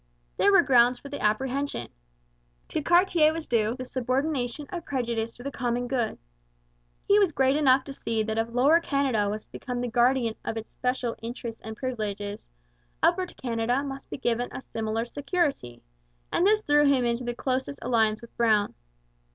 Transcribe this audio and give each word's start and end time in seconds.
There 0.37 0.51
were 0.51 0.63
grounds 0.63 0.97
for 0.97 1.09
the 1.09 1.19
apprehension. 1.21 1.89
To 2.69 2.81
Cartier 2.81 3.31
was 3.31 3.45
due 3.45 3.75
the 3.75 3.85
subordination 3.85 4.65
of 4.71 4.83
prejudice 4.83 5.31
to 5.35 5.43
the 5.43 5.51
common 5.51 5.87
good. 5.87 6.17
He 7.07 7.19
was 7.19 7.31
great 7.31 7.55
enough 7.55 7.83
to 7.83 7.93
see 7.93 8.23
that 8.23 8.39
if 8.39 8.49
Lower 8.49 8.79
Canada 8.79 9.29
was 9.29 9.45
to 9.45 9.51
become 9.51 9.79
the 9.79 9.87
guardian 9.87 10.33
of 10.43 10.57
its 10.57 10.73
special 10.73 11.15
interests 11.21 11.61
and 11.63 11.77
privileges, 11.77 12.49
Upper 13.03 13.27
Canada 13.27 13.83
must 13.83 14.09
be 14.09 14.17
given 14.17 14.49
a 14.51 14.61
similar 14.61 15.05
security; 15.05 15.83
and 16.31 16.47
this 16.47 16.63
threw 16.63 16.87
him 16.87 17.05
into 17.05 17.23
the 17.23 17.35
closest 17.35 17.77
alliance 17.83 18.21
with 18.23 18.35
Brown. 18.37 18.73